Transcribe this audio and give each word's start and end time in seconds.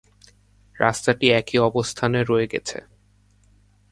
রাস্তাটি 0.75 1.25
একই 1.31 1.57
অবস্থানে 1.59 2.19
রয়ে 2.23 2.47
গেছে। 2.47 2.77